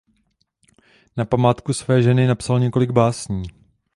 Na 1.17 1.25
památku 1.25 1.73
své 1.73 2.01
ženy 2.03 2.27
napsal 2.27 2.59
několik 2.59 2.91
básní. 2.91 3.43